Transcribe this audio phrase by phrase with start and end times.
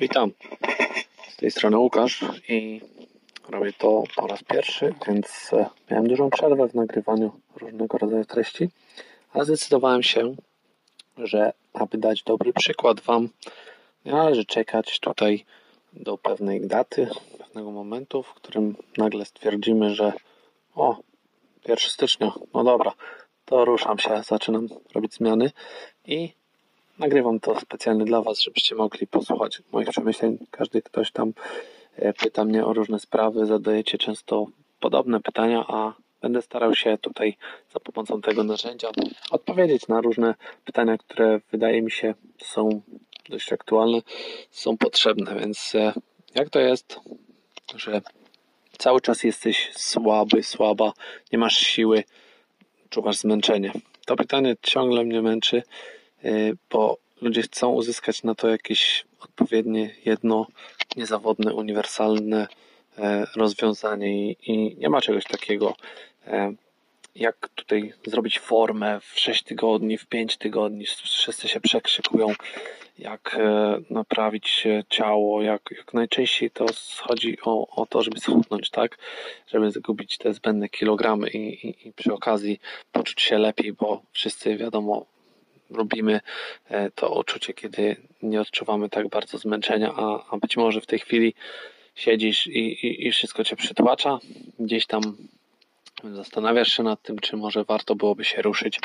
[0.00, 0.30] Witam.
[1.28, 2.80] Z tej strony Łukasz i
[3.48, 8.68] robię to po raz pierwszy, więc e, miałem dużą przerwę w nagrywaniu różnego rodzaju treści,
[9.32, 10.34] ale zdecydowałem się,
[11.18, 13.28] że aby dać dobry przykład Wam,
[14.04, 15.44] nie należy czekać tutaj
[15.92, 17.08] do pewnej daty,
[17.38, 20.12] pewnego momentu, w którym nagle stwierdzimy, że
[20.74, 20.96] o,
[21.68, 22.92] 1 stycznia, no dobra,
[23.44, 25.50] to ruszam się, zaczynam robić zmiany
[26.04, 26.32] i
[26.98, 30.38] Nagrywam to specjalnie dla Was, żebyście mogli posłuchać moich przemyśleń.
[30.50, 31.32] Każdy ktoś tam
[31.96, 34.46] e, pyta mnie o różne sprawy, zadajecie często
[34.80, 37.36] podobne pytania, a będę starał się tutaj
[37.72, 38.88] za pomocą tego narzędzia
[39.30, 42.82] odpowiedzieć na różne pytania, które wydaje mi się są
[43.28, 43.98] dość aktualne,
[44.50, 45.34] są potrzebne.
[45.40, 45.92] Więc e,
[46.34, 47.00] jak to jest,
[47.76, 48.02] że
[48.78, 50.92] cały czas jesteś słaby, słaba,
[51.32, 52.04] nie masz siły,
[52.90, 53.72] czuwasz zmęczenie?
[54.06, 55.62] To pytanie ciągle mnie męczy
[56.70, 60.46] bo ludzie chcą uzyskać na to jakieś odpowiednie, jedno,
[60.96, 62.48] niezawodne, uniwersalne
[62.98, 65.74] e, rozwiązanie i nie ma czegoś takiego
[66.26, 66.54] e,
[67.16, 70.86] jak tutaj zrobić formę w 6 tygodni, w 5 tygodni.
[70.86, 72.34] Wszyscy się przekrzykują,
[72.98, 76.66] jak e, naprawić ciało, jak, jak najczęściej to
[77.00, 78.98] chodzi o, o to, żeby schudnąć, tak?
[79.46, 82.60] Żeby zgubić te zbędne kilogramy i, i, i przy okazji
[82.92, 85.06] poczuć się lepiej, bo wszyscy wiadomo,
[85.70, 86.20] lubimy
[86.68, 90.98] e, to uczucie, kiedy nie odczuwamy tak bardzo zmęczenia, a, a być może w tej
[90.98, 91.34] chwili
[91.94, 94.18] siedzisz i, i, i wszystko cię przytłacza,
[94.58, 95.16] gdzieś tam
[96.12, 98.80] zastanawiasz się nad tym, czy może warto byłoby się ruszyć,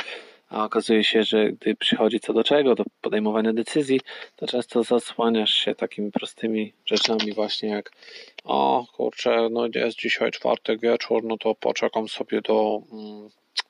[0.49, 4.01] a okazuje się, że gdy przychodzi co do czego, do podejmowania decyzji,
[4.35, 7.91] to często zasłaniasz się takimi prostymi rzeczami właśnie jak
[8.43, 13.29] o kurczę, no jest dzisiaj czwartek wieczór, no to poczekam sobie do mm,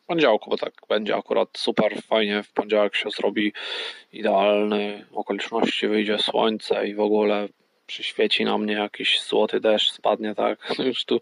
[0.10, 2.44] poniedziałku, bo tak będzie akurat super fajnie.
[2.44, 3.54] W poniedziałek się zrobi
[4.14, 7.48] idealny okoliczności, wyjdzie słońce i w ogóle
[7.86, 10.74] przyświeci na mnie jakiś złoty deszcz, spadnie, tak.
[10.90, 11.20] Już tu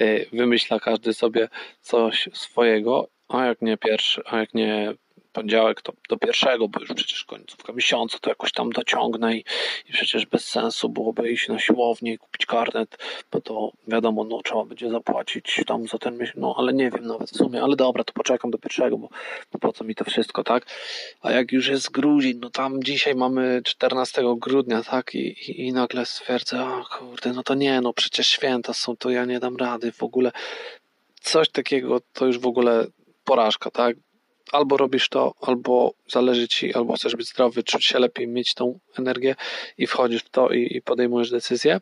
[0.00, 1.48] y, wymyśla każdy sobie
[1.80, 4.92] coś swojego, a jak nie pierwszy, a jak nie
[5.32, 9.44] poniedziałek to do pierwszego, bo już przecież końcówka miesiąca to jakoś tam dociągnę i,
[9.88, 12.98] i przecież bez sensu byłoby iść na siłownię i kupić karnet,
[13.32, 17.06] bo to wiadomo, no trzeba będzie zapłacić tam za ten miesiąc, no ale nie wiem
[17.06, 19.08] nawet w sumie, ale dobra, to poczekam do pierwszego, bo,
[19.52, 20.66] bo po co mi to wszystko, tak?
[21.22, 25.14] A jak już jest grudzień, no tam dzisiaj mamy 14 grudnia, tak?
[25.14, 29.10] I, i, i nagle stwierdzę, a kurde, no to nie, no przecież święta są, to
[29.10, 30.32] ja nie dam rady w ogóle.
[31.20, 32.86] Coś takiego to już w ogóle
[33.24, 33.96] porażka, tak?
[34.52, 38.78] Albo robisz to, albo zależy ci, albo chcesz być zdrowy, czuć się lepiej, mieć tą
[38.98, 39.34] energię
[39.78, 41.80] i wchodzisz w to i, i podejmujesz decyzję.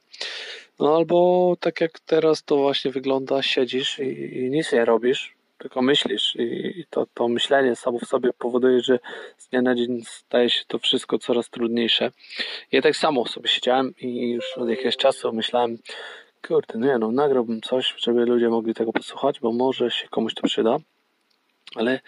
[0.78, 5.82] No albo tak jak teraz to właśnie wygląda, siedzisz i, i nic nie robisz, tylko
[5.82, 8.98] myślisz i to, to myślenie samo w sobie powoduje, że
[9.38, 12.12] z dnia na dzień staje się to wszystko coraz trudniejsze.
[12.72, 15.78] Ja tak samo sobie siedziałem i już od jakiegoś czasu myślałem,
[16.48, 20.42] kurde, nie no, nagrałbym coś, żeby ludzie mogli tego posłuchać, bo może się komuś to
[20.42, 20.76] przyda,
[21.74, 22.00] ale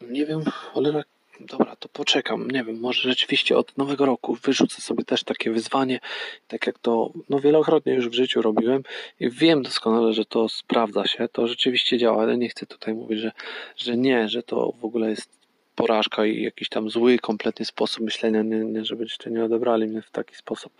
[0.00, 1.02] nie wiem, cholera,
[1.40, 2.50] dobra, to poczekam.
[2.50, 6.00] Nie wiem, może rzeczywiście od nowego roku wyrzucę sobie też takie wyzwanie,
[6.48, 8.82] tak jak to no, wielokrotnie już w życiu robiłem
[9.20, 13.18] i wiem doskonale, że to sprawdza się, to rzeczywiście działa, ale nie chcę tutaj mówić,
[13.18, 13.32] że,
[13.76, 15.36] że nie, że to w ogóle jest
[15.74, 20.10] porażka i jakiś tam zły kompletnie sposób myślenia, nie, nie żebyście nie odebrali mnie w
[20.10, 20.72] taki sposób.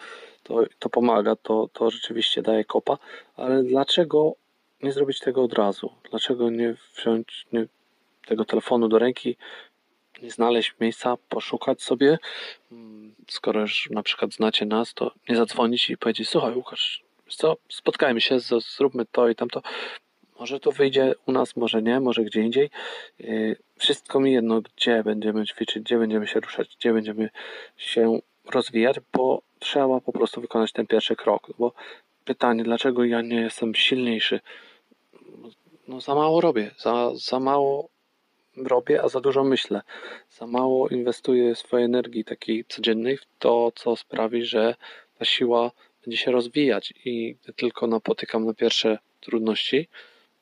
[0.42, 2.98] To, to pomaga, to, to rzeczywiście daje kopa,
[3.36, 4.34] ale dlaczego
[4.82, 5.90] nie zrobić tego od razu?
[6.10, 7.66] Dlaczego nie wziąć, nie
[8.26, 9.36] tego telefonu do ręki,
[10.22, 12.18] nie znaleźć miejsca, poszukać sobie.
[12.72, 17.56] Mm, skoro już na przykład znacie nas, to nie zadzwonić i powiedzieć: Słuchaj, Łukasz, co,
[17.68, 18.38] spotkajmy się,
[18.76, 19.62] zróbmy to i tamto.
[20.40, 22.70] Może to wyjdzie u nas, może nie, może gdzie indziej.
[23.18, 27.30] Yy, wszystko mi jedno, gdzie będziemy ćwiczyć, gdzie będziemy się ruszać, gdzie będziemy
[27.76, 28.18] się
[28.50, 31.46] rozwijać, bo trzeba po prostu wykonać ten pierwszy krok.
[31.58, 31.72] Bo
[32.24, 34.40] pytanie, dlaczego ja nie jestem silniejszy?
[35.88, 37.88] No za mało robię, za, za mało
[38.56, 39.82] robię, a za dużo myślę.
[40.30, 44.74] Za mało inwestuję swojej energii takiej codziennej w to, co sprawi, że
[45.18, 45.70] ta siła
[46.04, 49.88] będzie się rozwijać i gdy tylko napotykam na pierwsze trudności,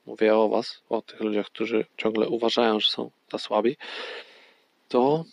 [0.06, 3.76] mówię o Was, o tych ludziach, którzy ciągle uważają, że są za słabi,
[4.88, 5.24] to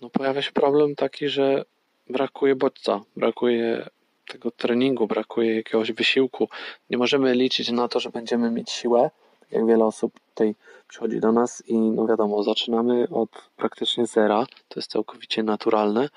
[0.00, 1.64] no, pojawia się problem taki, że
[2.10, 3.88] brakuje bodźca, brakuje
[4.28, 6.48] tego treningu, brakuje jakiegoś wysiłku.
[6.90, 9.10] Nie możemy liczyć na to, że będziemy mieć siłę,
[9.50, 10.54] jak wiele osób tutaj
[10.88, 16.08] przychodzi do nas i no wiadomo, zaczynamy od praktycznie zera, to jest całkowicie naturalne,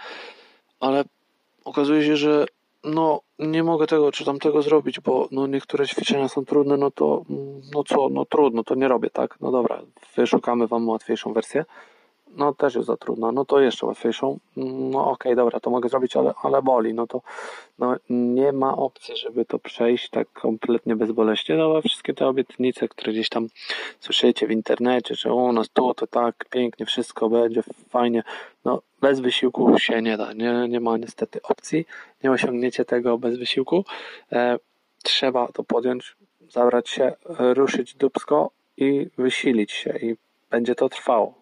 [0.79, 1.03] ale
[1.65, 2.45] okazuje się, że
[2.83, 7.25] no nie mogę tego czy tamtego zrobić, bo no niektóre ćwiczenia są trudne, no to
[7.73, 9.37] no co, no trudno, to nie robię, tak?
[9.41, 9.81] No dobra,
[10.15, 11.65] wyszukamy Wam łatwiejszą wersję,
[12.35, 15.89] no też jest za trudna, no to jeszcze łatwiejszą, no okej, okay, dobra, to mogę
[15.89, 17.21] zrobić, ale, ale boli, no to
[17.79, 22.87] no, nie ma opcji, żeby to przejść tak kompletnie bezboleśnie, no bo wszystkie te obietnice,
[22.87, 23.47] które gdzieś tam
[23.99, 28.23] słyszycie w internecie, że u nas tu to tak pięknie wszystko będzie, fajnie,
[28.65, 31.85] no bez wysiłku się nie da, nie, nie ma niestety opcji,
[32.23, 33.85] nie osiągniecie tego bez wysiłku,
[34.31, 34.59] e,
[35.03, 36.15] trzeba to podjąć,
[36.49, 39.97] zabrać się, ruszyć dubsko i wysilić się.
[40.01, 40.15] I
[40.51, 41.38] będzie to trwało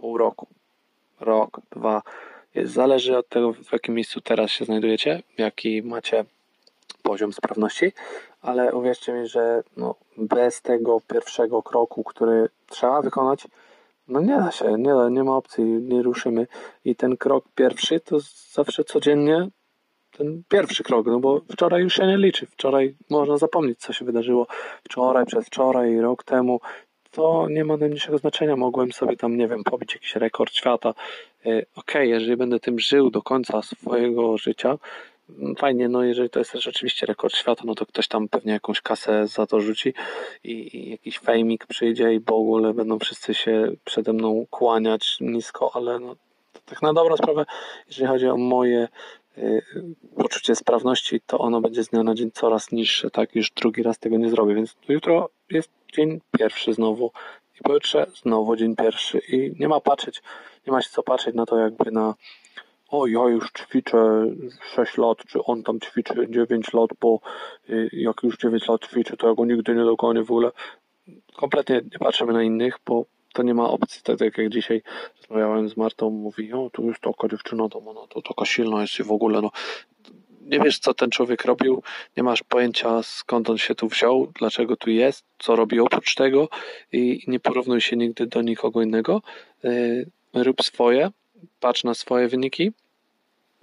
[0.00, 0.46] pół roku,
[1.20, 2.02] rok, dwa.
[2.64, 6.24] Zależy od tego, w jakim miejscu teraz się znajdujecie, jaki macie
[7.02, 7.92] poziom sprawności,
[8.42, 13.46] ale uwierzcie mi, że no, bez tego pierwszego kroku, który trzeba wykonać,
[14.08, 16.46] no nie da się, nie, da, nie ma opcji, nie ruszymy.
[16.84, 18.16] I ten krok pierwszy to
[18.52, 19.48] zawsze codziennie
[20.18, 22.46] ten pierwszy krok, no bo wczoraj już się nie liczy.
[22.46, 24.46] Wczoraj można zapomnieć, co się wydarzyło
[24.84, 26.60] wczoraj, przedwczoraj, rok temu
[27.10, 28.56] to nie ma najmniejszego znaczenia.
[28.56, 30.88] Mogłem sobie tam, nie wiem, pobić jakiś rekord świata.
[30.88, 34.78] E, okej, okay, jeżeli będę tym żył do końca swojego życia,
[35.38, 38.80] mm, fajnie, no jeżeli to jest rzeczywiście rekord świata, no to ktoś tam pewnie jakąś
[38.80, 39.94] kasę za to rzuci
[40.44, 45.70] i, i jakiś fejmik przyjdzie i w ogóle będą wszyscy się przede mną kłaniać nisko,
[45.74, 46.16] ale no,
[46.64, 47.46] tak na dobrą sprawę,
[47.86, 48.88] jeżeli chodzi o moje y,
[50.16, 53.36] poczucie sprawności, to ono będzie z dnia na dzień coraz niższe, tak?
[53.36, 57.12] Już drugi raz tego nie zrobię, więc jutro jest dzień pierwszy znowu
[57.60, 60.22] i pojutrze znowu dzień pierwszy i nie ma patrzeć,
[60.66, 62.14] nie ma się co patrzeć na to jakby na
[62.90, 64.26] o ja już ćwiczę
[64.74, 67.20] 6 lat, czy on tam ćwiczy 9 lat, bo
[67.68, 70.50] y, jak już 9 lat ćwiczy, to ja go nigdy nie dogonię w ogóle.
[71.36, 74.82] Kompletnie nie patrzymy na innych, bo to nie ma opcji, tak, tak jak dzisiaj
[75.20, 79.00] rozmawiałem z Martą, mówi, o tu już taka dziewczyna, to ona to taka silna jest
[79.00, 79.50] i w ogóle, no
[80.50, 81.82] nie wiesz, co ten człowiek robił,
[82.16, 86.48] nie masz pojęcia, skąd on się tu wziął, dlaczego tu jest, co robi oprócz tego
[86.92, 89.22] i nie porównuj się nigdy do nikogo innego.
[89.62, 91.10] Yy, rób swoje,
[91.60, 92.72] patrz na swoje wyniki,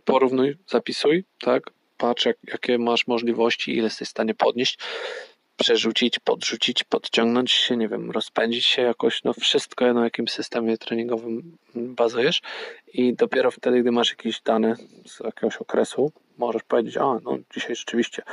[0.05, 1.63] porównuj, zapisuj, tak?
[1.97, 4.79] Patrz, jak, jakie masz możliwości, ile jesteś w stanie podnieść
[5.57, 11.57] przerzucić, podrzucić, podciągnąć się, nie wiem, rozpędzić się jakoś, no wszystko na jakimś systemie treningowym
[11.75, 12.41] bazujesz
[12.93, 14.75] i dopiero wtedy, gdy masz jakieś dane
[15.05, 18.23] z jakiegoś okresu, możesz powiedzieć, a no dzisiaj rzeczywiście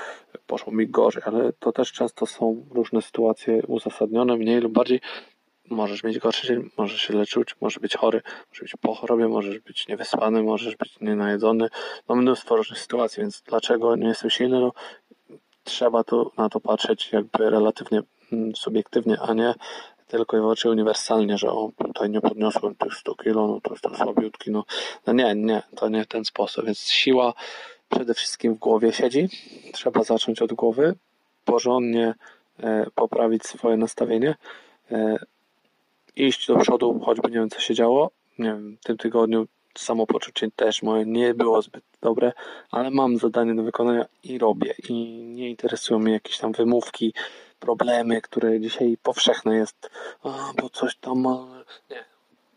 [0.46, 5.00] poszło mi gorzej, ale to też często są różne sytuacje uzasadnione, mniej lub bardziej.
[5.70, 9.58] Możesz mieć gorszy dzień, możesz się leczyć, możesz być chory, możesz być po chorobie, możesz
[9.58, 11.68] być niewyspany, możesz być nienajedzony.
[12.08, 14.60] No mnóstwo różnych sytuacji, więc dlaczego nie jestem silny?
[14.60, 14.72] No,
[15.64, 18.02] trzeba tu na to patrzeć jakby relatywnie
[18.32, 19.54] mm, subiektywnie, a nie
[20.08, 23.96] tylko i wyłącznie uniwersalnie, że o, tutaj nie podniosłem tych 100 kilo, no to jestem
[23.96, 24.64] słabiutki, no.
[25.06, 27.34] no nie, nie, to nie ten sposób, więc siła
[27.88, 29.28] przede wszystkim w głowie siedzi,
[29.72, 30.94] trzeba zacząć od głowy,
[31.44, 32.14] porządnie
[32.60, 34.34] e, poprawić swoje nastawienie,
[34.90, 35.16] e,
[36.16, 39.46] iść do przodu, choćby nie wiem co się działo, nie wiem, w tym tygodniu
[39.78, 42.32] samopoczucie też moje nie było zbyt dobre,
[42.70, 44.74] ale mam zadanie do wykonania i robię.
[44.88, 44.92] I
[45.24, 47.14] nie interesują mnie jakieś tam wymówki,
[47.60, 49.90] problemy, które dzisiaj powszechne jest.
[50.22, 51.22] A, bo coś tam.
[51.90, 52.04] Nie,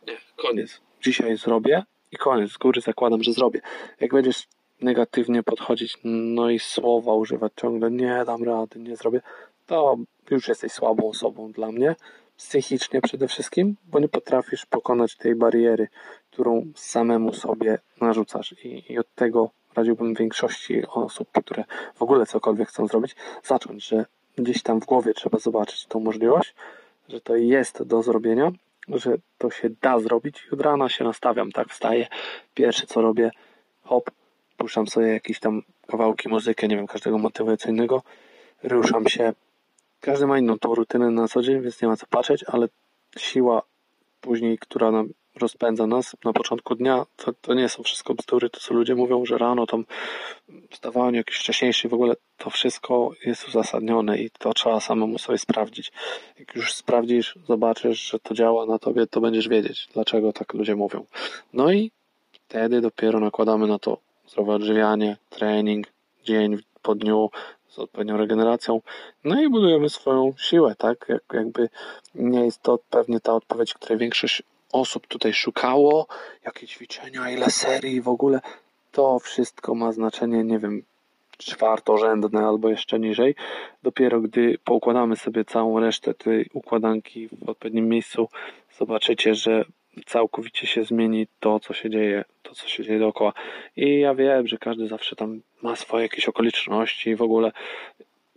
[0.07, 0.81] nie, koniec.
[1.03, 2.51] Dzisiaj zrobię i koniec.
[2.51, 3.61] Z góry zakładam, że zrobię.
[3.99, 4.47] Jak będziesz
[4.81, 9.21] negatywnie podchodzić, no i słowa używać ciągle, nie dam rady, nie zrobię,
[9.65, 9.97] to
[10.29, 11.95] już jesteś słabą osobą dla mnie
[12.37, 15.87] psychicznie przede wszystkim, bo nie potrafisz pokonać tej bariery,
[16.31, 18.55] którą samemu sobie narzucasz.
[18.63, 21.63] I, i od tego radziłbym większości osób, które
[21.95, 24.05] w ogóle cokolwiek chcą zrobić, zacząć, że
[24.37, 26.55] gdzieś tam w głowie trzeba zobaczyć tą możliwość,
[27.09, 28.51] że to jest do zrobienia,
[28.87, 30.47] że to się da zrobić.
[30.51, 32.07] Od rana się nastawiam, tak wstaję.
[32.53, 33.31] Pierwsze co robię,
[33.83, 34.11] hop,
[34.57, 38.03] puszczam sobie jakieś tam kawałki muzykę, nie wiem, każdego motywacyjnego,
[38.63, 39.33] ruszam się,
[39.99, 42.67] każdy ma inną tą rutynę na co dzień, więc nie ma co patrzeć, ale
[43.17, 43.61] siła
[44.21, 48.59] później, która nam rozpędza nas na początku dnia, to, to nie są wszystko bzdury, to
[48.59, 49.85] co ludzie mówią, że rano tam
[50.69, 55.91] wstawanie jakiś wcześniejszy, w ogóle to wszystko jest uzasadnione i to trzeba samemu sobie sprawdzić.
[56.39, 60.75] Jak już sprawdzisz, zobaczysz, że to działa na tobie, to będziesz wiedzieć, dlaczego tak ludzie
[60.75, 61.05] mówią.
[61.53, 61.91] No i
[62.31, 65.87] wtedy dopiero nakładamy na to zdrowe odżywianie, trening,
[66.23, 66.57] dzień
[66.95, 67.29] dniu,
[67.67, 68.81] z odpowiednią regeneracją,
[69.23, 71.05] no i budujemy swoją siłę, tak?
[71.09, 71.69] Jak, jakby
[72.15, 76.07] nie jest to pewnie ta odpowiedź, której większość osób tutaj szukało,
[76.45, 78.39] jakie ćwiczenia, ile serii w ogóle.
[78.91, 80.83] To wszystko ma znaczenie, nie wiem,
[81.37, 83.35] czwartorzędne albo jeszcze niżej.
[83.83, 88.29] Dopiero gdy poukładamy sobie całą resztę tej układanki w odpowiednim miejscu,
[88.79, 89.65] zobaczycie, że
[90.05, 93.33] całkowicie się zmieni to, co się dzieje, to, co się dzieje dookoła.
[93.75, 97.51] I ja wiem, że każdy zawsze tam ma swoje jakieś okoliczności i w ogóle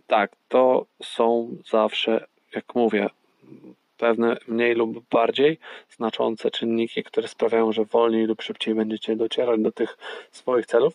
[0.07, 2.25] tak, to są zawsze,
[2.55, 3.09] jak mówię,
[3.97, 5.57] pewne mniej lub bardziej
[5.89, 9.97] znaczące czynniki, które sprawiają, że wolniej lub szybciej będziecie docierać do tych
[10.31, 10.93] swoich celów,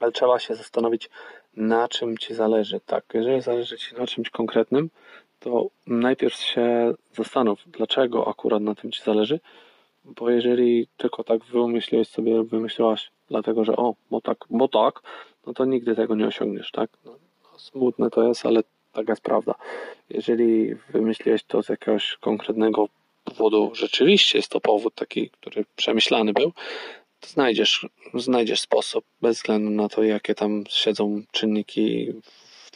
[0.00, 1.10] ale trzeba się zastanowić,
[1.56, 2.80] na czym Ci zależy.
[2.86, 4.90] Tak, jeżeli zależy Ci na czymś konkretnym,
[5.40, 9.40] to najpierw się zastanów, dlaczego akurat na tym Ci zależy,
[10.04, 15.02] bo jeżeli tylko tak wymyśliłeś sobie wymyśliłaś dlatego, że o, bo tak, bo tak,
[15.46, 16.90] no to nigdy tego nie osiągniesz, tak?
[17.04, 17.16] No,
[17.56, 19.54] smutne to jest, ale taka jest prawda.
[20.10, 22.88] Jeżeli wymyśliłeś to z jakiegoś konkretnego
[23.24, 26.52] powodu, rzeczywiście jest to powód taki, który przemyślany był,
[27.20, 32.12] to znajdziesz, znajdziesz sposób, bez względu na to, jakie tam siedzą czynniki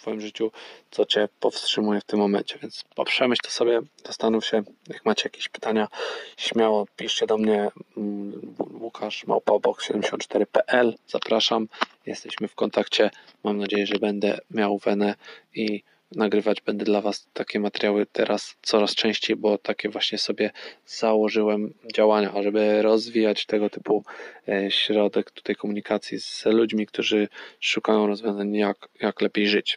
[0.04, 0.50] Twoim życiu,
[0.90, 2.58] co Cię powstrzymuje w tym momencie.
[2.62, 5.88] Więc poprzemyśl to sobie, zastanów się, jak macie jakieś pytania,
[6.36, 11.68] śmiało piszcie do mnie mm, Łukasz małpabox74.pl zapraszam,
[12.06, 13.10] jesteśmy w kontakcie,
[13.44, 15.14] mam nadzieję, że będę miał wenę
[15.54, 15.82] i
[16.16, 20.50] nagrywać będę dla Was takie materiały teraz coraz częściej, bo takie właśnie sobie
[20.86, 24.04] założyłem działania, żeby rozwijać tego typu
[24.48, 27.28] e, środek tutaj komunikacji z ludźmi, którzy
[27.60, 29.76] szukają rozwiązań, jak, jak lepiej żyć.